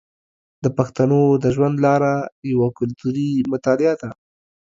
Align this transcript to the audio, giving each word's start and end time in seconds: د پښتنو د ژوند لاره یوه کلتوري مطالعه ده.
د 0.63 0.65
پښتنو 0.77 1.19
د 1.43 1.45
ژوند 1.55 1.75
لاره 1.85 2.13
یوه 2.51 2.67
کلتوري 2.79 3.29
مطالعه 3.51 3.95
ده. 4.01 4.09